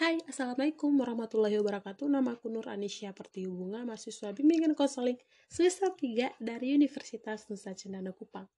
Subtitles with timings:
[0.00, 2.08] Hai, Assalamualaikum warahmatullahi wabarakatuh.
[2.08, 8.48] Nama aku Nur Anisya Pertiubunga, mahasiswa bimbingan konseling semester 3 dari Universitas Nusa Cendana Kupang.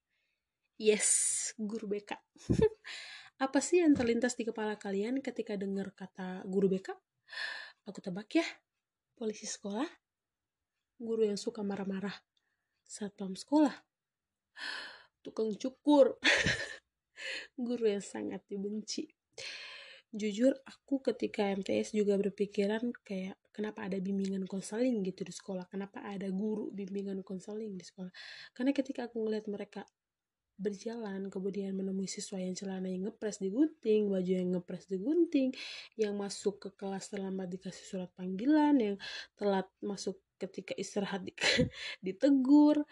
[0.78, 2.14] Yes, guru BK.
[3.50, 6.95] Apa sih yang terlintas di kepala kalian ketika dengar kata guru BK?
[7.90, 8.46] Aku tebak ya,
[9.18, 9.90] polisi sekolah,
[11.02, 12.22] guru yang suka marah-marah
[12.86, 13.74] saat pulang sekolah,
[15.27, 16.22] tukang cukur,
[17.66, 19.11] guru yang sangat dibenci
[20.12, 25.64] jujur aku ketika MTS juga berpikiran kayak kenapa ada bimbingan konseling gitu di sekolah?
[25.72, 28.12] Kenapa ada guru bimbingan konseling di sekolah?
[28.53, 29.89] Karena ketika aku ngeliat mereka
[30.61, 35.50] berjalan kemudian menemui siswa yang celana yang ngepres digunting baju yang ngepres digunting
[35.97, 38.97] yang masuk ke kelas terlambat dikasih surat panggilan yang
[39.34, 41.33] telat masuk ketika istirahat di,
[42.05, 42.84] ditegur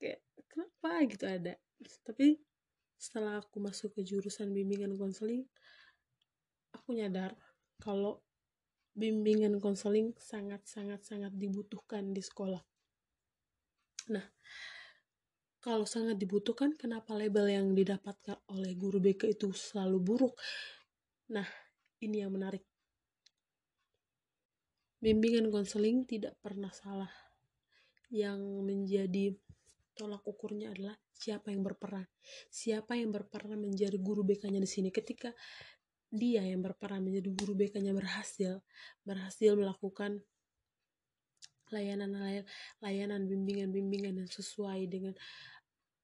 [0.00, 0.90] kayak kenapa?
[1.06, 1.54] Gitu ada.
[2.02, 2.40] Tapi
[2.96, 5.44] setelah aku masuk ke jurusan bimbingan konseling
[6.76, 7.32] aku nyadar
[7.80, 8.20] kalau
[8.96, 12.60] bimbingan konseling sangat sangat sangat dibutuhkan di sekolah.
[14.12, 14.24] Nah,
[15.66, 20.34] kalau sangat dibutuhkan, kenapa label yang didapatkan oleh guru BK itu selalu buruk?
[21.34, 21.42] Nah,
[21.98, 22.62] ini yang menarik.
[25.02, 27.10] Bimbingan konseling tidak pernah salah.
[28.14, 29.34] Yang menjadi
[29.98, 32.06] tolak ukurnya adalah siapa yang berperan.
[32.46, 34.94] Siapa yang berperan menjadi guru BK-nya di sini.
[34.94, 35.34] Ketika
[36.10, 38.62] dia yang berperan menjadi guru BK-nya berhasil
[39.02, 40.22] berhasil melakukan
[41.74, 42.14] layanan
[42.78, 45.14] layanan bimbingan-bimbingan yang sesuai dengan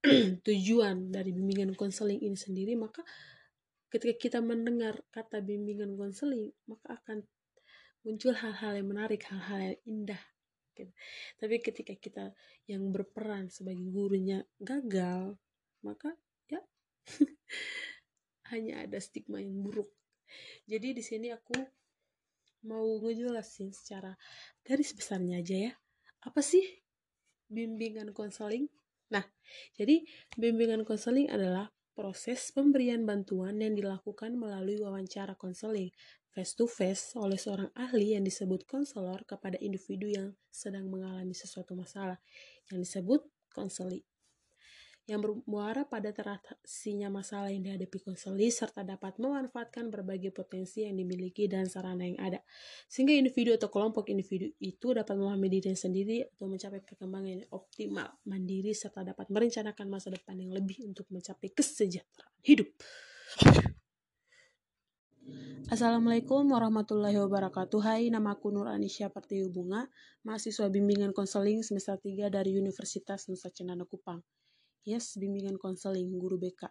[0.47, 3.07] tujuan dari bimbingan konseling ini sendiri maka
[3.87, 7.23] ketika kita mendengar kata bimbingan konseling maka akan
[8.03, 10.23] muncul hal-hal yang menarik hal-hal yang indah
[10.75, 10.91] gitu.
[11.39, 12.25] tapi ketika kita
[12.67, 15.39] yang berperan sebagai gurunya gagal
[15.87, 16.11] maka
[16.51, 16.59] ya
[18.53, 19.89] hanya ada stigma yang buruk
[20.69, 21.57] jadi di sini aku
[22.67, 24.15] mau ngejelasin secara
[24.63, 25.73] garis besarnya aja ya.
[26.23, 26.63] Apa sih
[27.51, 28.71] bimbingan konseling?
[29.11, 29.27] Nah,
[29.77, 30.07] jadi
[30.39, 35.93] bimbingan konseling adalah proses pemberian bantuan yang dilakukan melalui wawancara konseling
[36.33, 41.77] face to face oleh seorang ahli yang disebut konselor kepada individu yang sedang mengalami sesuatu
[41.77, 42.17] masalah
[42.73, 43.21] yang disebut
[43.53, 44.01] konseling
[45.11, 51.51] yang bermuara pada teratasinya masalah yang dihadapi konseli serta dapat memanfaatkan berbagai potensi yang dimiliki
[51.51, 52.39] dan sarana yang ada.
[52.87, 58.15] Sehingga individu atau kelompok individu itu dapat memahami diri sendiri atau mencapai perkembangan yang optimal,
[58.31, 62.71] mandiri, serta dapat merencanakan masa depan yang lebih untuk mencapai kesejahteraan hidup.
[65.73, 69.89] Assalamualaikum warahmatullahi wabarakatuh Hai, nama aku Nur Anisya Parti Bunga
[70.21, 74.21] Mahasiswa Bimbingan Konseling semester 3 dari Universitas Nusa Cendana Kupang
[74.83, 76.67] Yes, bimbingan konseling guru BK.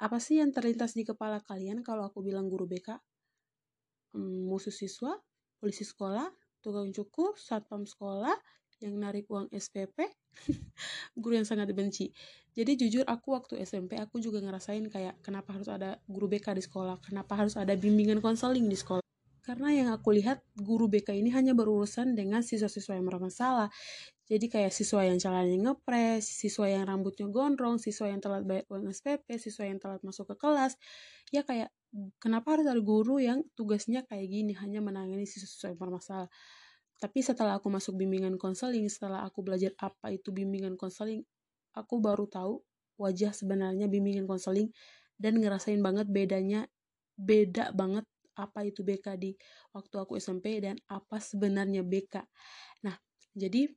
[0.00, 3.00] Apa sih yang terlintas di kepala kalian kalau aku bilang guru BK?
[4.12, 5.16] Hmm, musuh siswa,
[5.56, 6.28] polisi sekolah,
[6.60, 8.36] tukang cukur, satpam sekolah,
[8.84, 10.04] yang narik uang SPP,
[11.22, 12.12] guru yang sangat dibenci.
[12.52, 16.64] Jadi jujur aku waktu SMP aku juga ngerasain kayak kenapa harus ada guru BK di
[16.64, 19.09] sekolah, kenapa harus ada bimbingan konseling di sekolah.
[19.50, 23.66] Karena yang aku lihat guru BK ini hanya berurusan dengan siswa-siswa yang bermasalah.
[24.30, 28.94] Jadi kayak siswa yang celananya ngepres, siswa yang rambutnya gondrong, siswa yang telat bayar uang
[28.94, 30.78] SPP, siswa yang telat masuk ke kelas.
[31.34, 31.74] Ya kayak
[32.22, 36.30] kenapa harus ada guru yang tugasnya kayak gini, hanya menangani siswa-siswa yang bermasalah.
[37.02, 41.26] Tapi setelah aku masuk bimbingan konseling, setelah aku belajar apa itu bimbingan konseling,
[41.74, 42.62] aku baru tahu
[43.02, 44.70] wajah sebenarnya bimbingan konseling
[45.18, 46.70] dan ngerasain banget bedanya,
[47.18, 48.06] beda banget
[48.40, 49.36] apa itu BK di
[49.76, 52.24] waktu aku SMP dan apa sebenarnya BK.
[52.88, 52.96] Nah,
[53.36, 53.68] jadi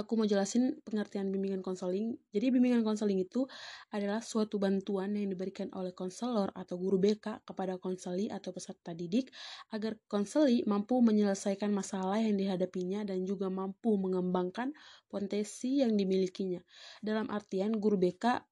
[0.00, 2.16] aku mau jelasin pengertian bimbingan konseling.
[2.32, 3.44] Jadi bimbingan konseling itu
[3.92, 9.28] adalah suatu bantuan yang diberikan oleh konselor atau guru BK kepada konseli atau peserta didik
[9.74, 14.72] agar konseli mampu menyelesaikan masalah yang dihadapinya dan juga mampu mengembangkan
[15.10, 16.62] potensi yang dimilikinya.
[17.04, 18.49] Dalam artian guru BK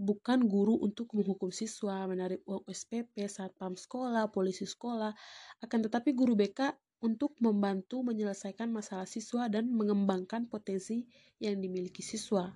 [0.00, 5.12] bukan guru untuk menghukum siswa, menarik uang SPP, satpam sekolah, polisi sekolah,
[5.60, 6.72] akan tetapi guru BK
[7.04, 11.04] untuk membantu menyelesaikan masalah siswa dan mengembangkan potensi
[11.36, 12.48] yang dimiliki siswa.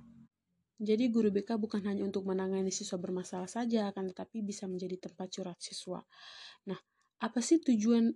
[0.80, 5.28] Jadi guru BK bukan hanya untuk menangani siswa bermasalah saja, akan tetapi bisa menjadi tempat
[5.28, 6.00] curhat siswa.
[6.64, 6.80] Nah,
[7.20, 8.08] apa sih tujuan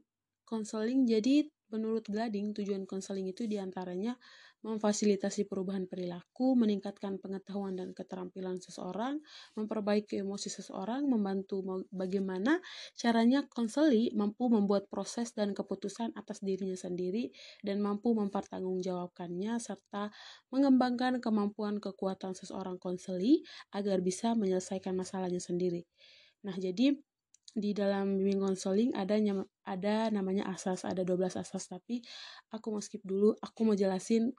[0.48, 1.04] konseling?
[1.04, 4.16] Jadi menurut Glading, tujuan konseling itu di antaranya
[4.66, 9.22] memfasilitasi perubahan perilaku, meningkatkan pengetahuan dan keterampilan seseorang,
[9.54, 11.62] memperbaiki emosi seseorang, membantu
[11.94, 12.58] bagaimana
[12.98, 17.30] caranya konseli mampu membuat proses dan keputusan atas dirinya sendiri
[17.62, 20.10] dan mampu mempertanggungjawabkannya serta
[20.50, 25.86] mengembangkan kemampuan kekuatan seseorang konseli agar bisa menyelesaikan masalahnya sendiri.
[26.46, 26.98] Nah, jadi
[27.56, 29.16] di dalam bimbing konseling ada
[29.64, 32.04] ada namanya asas, ada 12 asas tapi
[32.52, 34.32] aku mau skip dulu, aku mau jelasin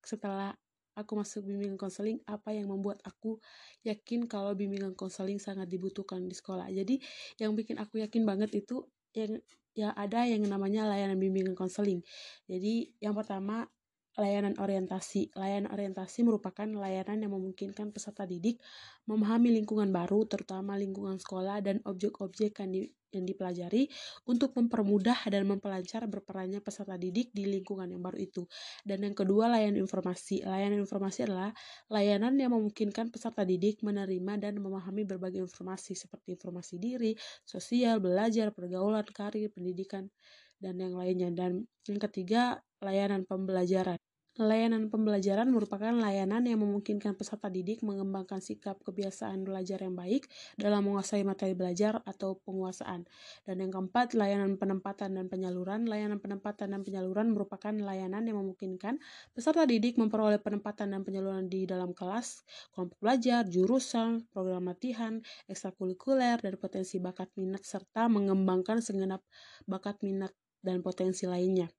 [0.00, 0.54] setelah
[0.96, 3.36] aku masuk bimbingan konseling apa yang membuat aku
[3.84, 6.72] yakin kalau bimbingan konseling sangat dibutuhkan di sekolah.
[6.72, 6.96] Jadi
[7.36, 9.36] yang bikin aku yakin banget itu yang
[9.76, 12.00] ya ada yang namanya layanan bimbingan konseling.
[12.48, 13.68] Jadi yang pertama
[14.16, 15.36] layanan orientasi.
[15.36, 18.58] Layanan orientasi merupakan layanan yang memungkinkan peserta didik
[19.04, 22.80] memahami lingkungan baru, terutama lingkungan sekolah dan objek-objek yang, di,
[23.12, 23.86] yang dipelajari
[24.26, 28.48] untuk mempermudah dan memperlancar berperannya peserta didik di lingkungan yang baru itu.
[28.82, 30.42] Dan yang kedua, layanan informasi.
[30.42, 31.52] Layanan informasi adalah
[31.92, 37.12] layanan yang memungkinkan peserta didik menerima dan memahami berbagai informasi seperti informasi diri,
[37.44, 40.08] sosial, belajar, pergaulan, karir, pendidikan,
[40.56, 41.28] dan yang lainnya.
[41.30, 44.05] Dan yang ketiga, layanan pembelajaran.
[44.36, 50.28] Layanan pembelajaran merupakan layanan yang memungkinkan peserta didik mengembangkan sikap kebiasaan belajar yang baik
[50.60, 53.08] dalam menguasai materi belajar atau penguasaan.
[53.48, 55.88] Dan yang keempat, layanan penempatan dan penyaluran.
[55.88, 59.00] Layanan penempatan dan penyaluran merupakan layanan yang memungkinkan
[59.32, 62.44] peserta didik memperoleh penempatan dan penyaluran di dalam kelas,
[62.76, 65.16] kelompok belajar, jurusan, program latihan,
[65.48, 69.24] ekstrakurikuler, dan potensi bakat minat serta mengembangkan segenap
[69.64, 71.72] bakat minat dan potensi lainnya.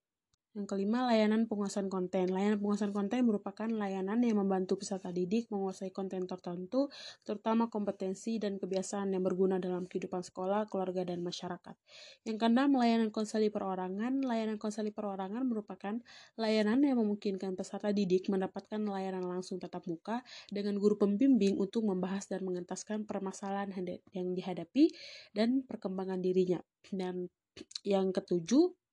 [0.57, 2.33] Yang kelima, layanan penguasaan konten.
[2.33, 6.89] Layanan penguasaan konten merupakan layanan yang membantu peserta didik menguasai konten tertentu,
[7.21, 11.77] terutama kompetensi dan kebiasaan yang berguna dalam kehidupan sekolah, keluarga, dan masyarakat.
[12.25, 14.25] Yang keenam, layanan konseli perorangan.
[14.25, 15.93] Layanan konseli perorangan merupakan
[16.41, 22.25] layanan yang memungkinkan peserta didik mendapatkan layanan langsung tatap muka dengan guru pembimbing untuk membahas
[22.33, 23.69] dan mengentaskan permasalahan
[24.09, 24.89] yang dihadapi
[25.37, 26.57] dan perkembangan dirinya.
[26.89, 27.29] Dan
[27.85, 28.86] yang ketujuh,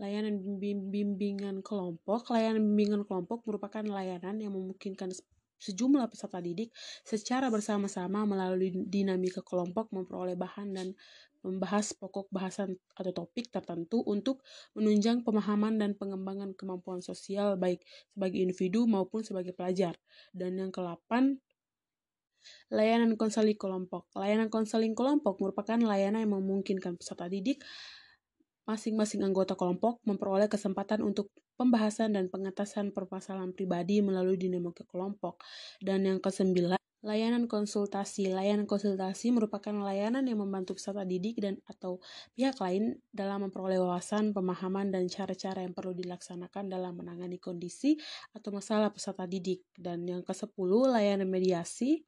[0.00, 0.40] Layanan
[0.88, 5.12] bimbingan kelompok, layanan bimbingan kelompok merupakan layanan yang memungkinkan
[5.62, 6.74] sejumlah peserta didik
[7.06, 10.88] secara bersama-sama melalui dinamika kelompok memperoleh bahan dan
[11.42, 14.42] membahas pokok bahasan atau topik tertentu untuk
[14.74, 17.82] menunjang pemahaman dan pengembangan kemampuan sosial baik
[18.14, 19.98] sebagai individu maupun sebagai pelajar.
[20.34, 21.38] Dan yang ke-8
[22.74, 24.10] Layanan konseling kelompok.
[24.18, 27.62] Layanan konseling kelompok merupakan layanan yang memungkinkan peserta didik
[28.68, 35.42] masing-masing anggota kelompok memperoleh kesempatan untuk pembahasan dan pengetasan permasalahan pribadi melalui dinamika kelompok.
[35.82, 38.30] Dan yang kesembilan, layanan konsultasi.
[38.30, 41.98] Layanan konsultasi merupakan layanan yang membantu peserta didik dan atau
[42.38, 47.98] pihak lain dalam memperoleh wawasan, pemahaman, dan cara-cara yang perlu dilaksanakan dalam menangani kondisi
[48.32, 49.66] atau masalah peserta didik.
[49.74, 52.06] Dan yang kesepuluh, layanan mediasi.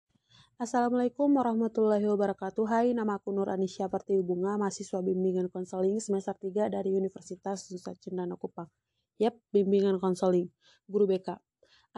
[0.55, 2.63] Assalamualaikum warahmatullahi wabarakatuh.
[2.71, 8.39] Hai, nama aku Nur Anisya Pertiwi mahasiswa bimbingan konseling semester 3 dari Universitas Nusa Cendana
[8.39, 8.71] Kupang.
[9.19, 10.47] Yap, bimbingan konseling.
[10.87, 11.35] Guru BK.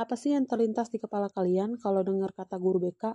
[0.00, 3.12] Apa sih yang terlintas di kepala kalian kalau dengar kata guru BK?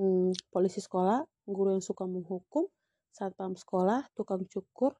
[0.00, 2.64] Hmm, polisi sekolah, guru yang suka menghukum,
[3.12, 4.96] satpam sekolah, tukang cukur,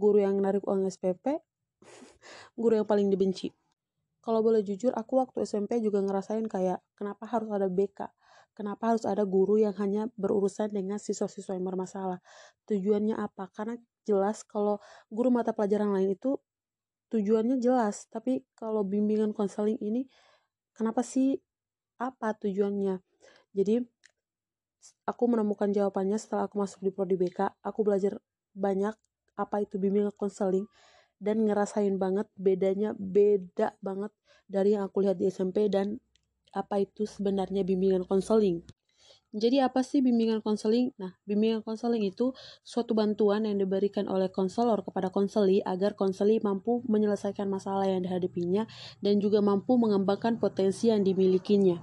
[0.00, 1.36] guru yang narik uang SPP,
[2.56, 3.52] guru yang paling dibenci.
[4.24, 8.08] Kalau boleh jujur, aku waktu SMP juga ngerasain kayak kenapa harus ada BK
[8.58, 12.18] Kenapa harus ada guru yang hanya berurusan dengan siswa-siswa yang bermasalah?
[12.66, 13.46] Tujuannya apa?
[13.54, 16.34] Karena jelas kalau guru mata pelajaran lain itu
[17.14, 20.10] tujuannya jelas, tapi kalau bimbingan konseling ini
[20.74, 21.38] kenapa sih
[22.02, 22.98] apa tujuannya?
[23.54, 23.78] Jadi
[25.06, 28.18] aku menemukan jawabannya setelah aku masuk di prodi BK, aku belajar
[28.58, 28.98] banyak
[29.38, 30.66] apa itu bimbingan konseling
[31.22, 34.10] dan ngerasain banget bedanya beda banget
[34.50, 36.02] dari yang aku lihat di SMP dan
[36.54, 38.64] apa itu sebenarnya bimbingan konseling.
[39.28, 40.96] Jadi apa sih bimbingan konseling?
[40.96, 42.32] Nah, bimbingan konseling itu
[42.64, 48.64] suatu bantuan yang diberikan oleh konselor kepada konseli agar konseli mampu menyelesaikan masalah yang dihadapinya
[49.04, 51.76] dan juga mampu mengembangkan potensi yang dimilikinya.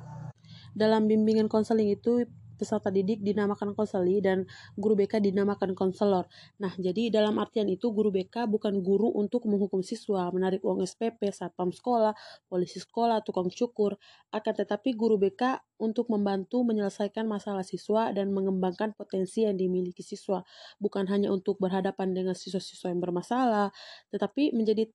[0.74, 4.48] Dalam bimbingan konseling itu peserta didik dinamakan konseli dan
[4.80, 6.26] guru BK dinamakan konselor.
[6.60, 11.30] Nah, jadi dalam artian itu guru BK bukan guru untuk menghukum siswa, menarik uang SPP,
[11.30, 12.16] satpam sekolah,
[12.50, 14.00] polisi sekolah, tukang cukur,
[14.34, 20.42] akan tetapi guru BK untuk membantu menyelesaikan masalah siswa dan mengembangkan potensi yang dimiliki siswa,
[20.80, 23.76] bukan hanya untuk berhadapan dengan siswa-siswa yang bermasalah,
[24.10, 24.88] tetapi menjadi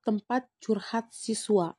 [0.00, 1.76] tempat curhat siswa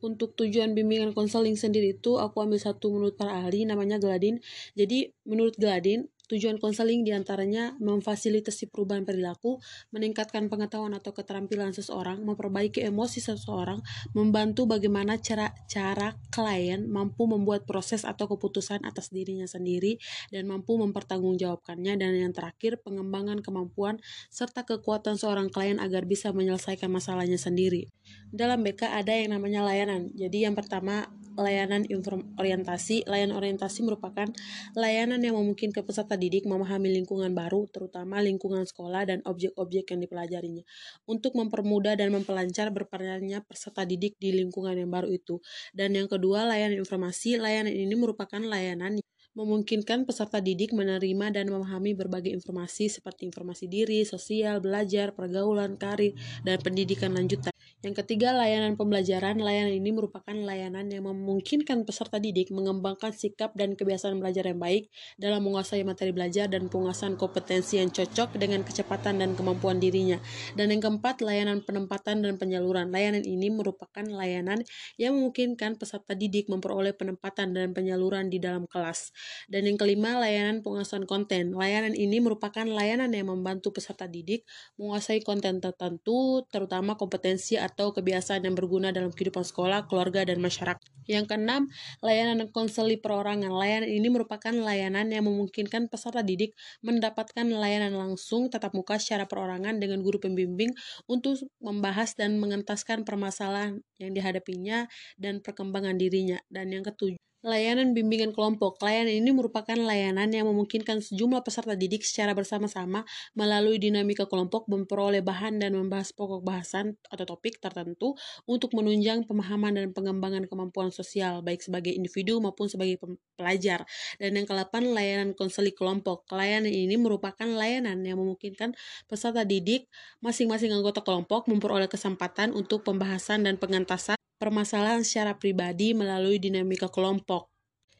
[0.00, 4.40] untuk tujuan bimbingan konseling sendiri itu aku ambil satu menurut para ahli namanya Gladin.
[4.74, 9.58] Jadi menurut Gladin Tujuan konseling di antaranya memfasilitasi perubahan perilaku,
[9.90, 13.82] meningkatkan pengetahuan atau keterampilan seseorang, memperbaiki emosi seseorang,
[14.14, 19.98] membantu bagaimana cara cara klien mampu membuat proses atau keputusan atas dirinya sendiri
[20.30, 23.98] dan mampu mempertanggungjawabkannya dan yang terakhir pengembangan kemampuan
[24.30, 27.90] serta kekuatan seorang klien agar bisa menyelesaikan masalahnya sendiri.
[28.30, 30.14] Dalam BK ada yang namanya layanan.
[30.14, 31.10] Jadi yang pertama
[31.40, 31.88] layanan
[32.36, 33.08] orientasi.
[33.08, 34.28] Layanan orientasi merupakan
[34.76, 40.62] layanan yang memungkinkan peserta didik memahami lingkungan baru, terutama lingkungan sekolah dan objek-objek yang dipelajarinya,
[41.08, 45.40] untuk mempermudah dan memperlancar berperannya peserta didik di lingkungan yang baru itu.
[45.72, 47.40] Dan yang kedua, layanan informasi.
[47.40, 49.00] Layanan ini merupakan layanan
[49.40, 56.12] memungkinkan peserta didik menerima dan memahami berbagai informasi seperti informasi diri, sosial, belajar, pergaulan, karir,
[56.44, 57.50] dan pendidikan lanjutan.
[57.80, 59.40] Yang ketiga, layanan pembelajaran.
[59.40, 64.92] Layanan ini merupakan layanan yang memungkinkan peserta didik mengembangkan sikap dan kebiasaan belajar yang baik
[65.16, 70.20] dalam menguasai materi belajar dan penguasaan kompetensi yang cocok dengan kecepatan dan kemampuan dirinya.
[70.52, 72.92] Dan yang keempat, layanan penempatan dan penyaluran.
[72.92, 74.60] Layanan ini merupakan layanan
[75.00, 79.08] yang memungkinkan peserta didik memperoleh penempatan dan penyaluran di dalam kelas.
[79.46, 81.54] Dan yang kelima, layanan penguasaan konten.
[81.54, 84.46] Layanan ini merupakan layanan yang membantu peserta didik
[84.76, 90.84] menguasai konten tertentu, terutama kompetensi atau kebiasaan yang berguna dalam kehidupan sekolah, keluarga, dan masyarakat.
[91.10, 91.66] Yang keenam,
[92.04, 93.50] layanan konseli perorangan.
[93.50, 96.54] Layanan ini merupakan layanan yang memungkinkan peserta didik
[96.86, 100.70] mendapatkan layanan langsung tatap muka secara perorangan dengan guru pembimbing
[101.10, 104.86] untuk membahas dan mengentaskan permasalahan yang dihadapinya
[105.18, 106.38] dan perkembangan dirinya.
[106.48, 108.76] Dan yang ketujuh, Layanan bimbingan kelompok.
[108.84, 113.00] Layanan ini merupakan layanan yang memungkinkan sejumlah peserta didik secara bersama-sama
[113.32, 118.12] melalui dinamika kelompok memperoleh bahan dan membahas pokok bahasan atau topik tertentu
[118.44, 123.00] untuk menunjang pemahaman dan pengembangan kemampuan sosial baik sebagai individu maupun sebagai
[123.40, 123.88] pelajar.
[124.20, 126.28] Dan yang kelapan, layanan konseli kelompok.
[126.36, 128.76] Layanan ini merupakan layanan yang memungkinkan
[129.08, 129.88] peserta didik
[130.20, 137.52] masing-masing anggota kelompok memperoleh kesempatan untuk pembahasan dan pengentasan permasalahan secara pribadi melalui dinamika kelompok.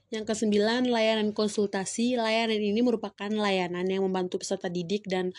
[0.09, 2.17] Yang kesembilan, layanan konsultasi.
[2.17, 5.31] Layanan ini merupakan layanan yang membantu peserta didik dan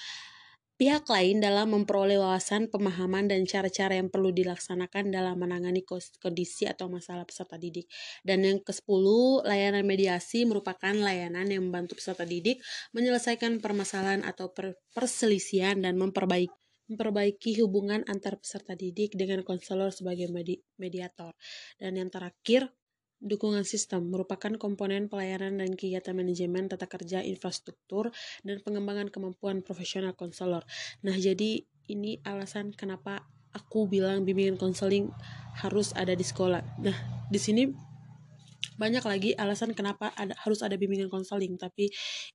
[0.79, 5.85] pihak lain dalam memperoleh wawasan, pemahaman, dan cara-cara yang perlu dilaksanakan dalam menangani
[6.17, 7.85] kondisi atau masalah peserta didik.
[8.23, 9.05] Dan yang ke-10,
[9.45, 12.63] layanan mediasi merupakan layanan yang membantu peserta didik
[12.97, 14.49] menyelesaikan permasalahan atau
[14.95, 16.60] perselisihan dan memperbaiki
[16.91, 21.31] memperbaiki hubungan antar peserta didik dengan konselor sebagai medi mediator.
[21.79, 22.67] Dan yang terakhir,
[23.21, 28.09] dukungan sistem merupakan komponen pelayanan dan kegiatan manajemen tata kerja infrastruktur
[28.43, 30.67] dan pengembangan kemampuan profesional konselor.
[31.05, 35.13] Nah, jadi ini alasan kenapa aku bilang bimbingan konseling
[35.61, 36.81] harus ada di sekolah.
[36.81, 36.97] Nah,
[37.29, 37.90] di sini
[38.79, 41.91] banyak lagi alasan kenapa ada harus ada bimbingan konseling tapi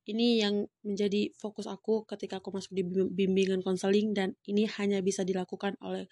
[0.08, 5.24] ini yang menjadi fokus aku ketika aku masuk di bimbingan konseling dan ini hanya bisa
[5.24, 6.08] dilakukan oleh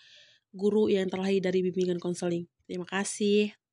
[0.54, 2.46] guru yang terlahir dari bimbingan konseling.
[2.64, 3.63] Terima kasih